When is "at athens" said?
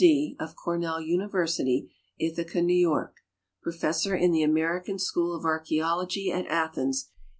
6.31-7.09